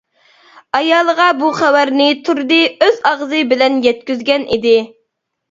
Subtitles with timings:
[0.77, 4.75] ئايالىغا بۇ خەۋەرنى تۇردى ئۆز ئاغزى بىلەن يەتكۈزگەن ئىدى.